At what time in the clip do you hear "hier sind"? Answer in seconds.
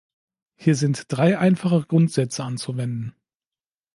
0.55-1.03